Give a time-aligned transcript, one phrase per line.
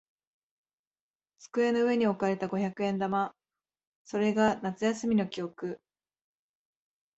[1.37, 3.35] 机の上に置かれた五百円玉。
[4.03, 5.79] それが夏休みの記憶。